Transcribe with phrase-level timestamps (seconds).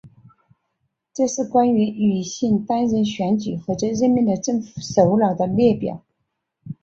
[1.13, 6.03] 这是关于女性担任选举或者任命的政府首脑的列表。